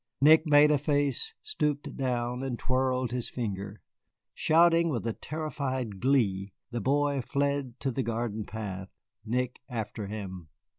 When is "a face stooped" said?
0.71-1.95